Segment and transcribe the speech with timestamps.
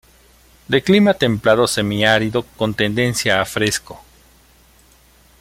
[0.67, 4.03] De clima templado semiárido con tendencia a fresco.